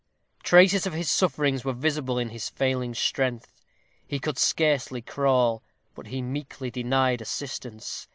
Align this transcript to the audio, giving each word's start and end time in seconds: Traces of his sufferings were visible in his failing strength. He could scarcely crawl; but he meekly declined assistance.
Traces 0.41 0.87
of 0.87 0.93
his 0.93 1.11
sufferings 1.11 1.63
were 1.63 1.73
visible 1.73 2.17
in 2.17 2.29
his 2.29 2.49
failing 2.49 2.95
strength. 2.95 3.53
He 4.07 4.17
could 4.17 4.39
scarcely 4.39 5.03
crawl; 5.03 5.61
but 5.93 6.07
he 6.07 6.23
meekly 6.23 6.71
declined 6.71 7.21
assistance. 7.21 8.07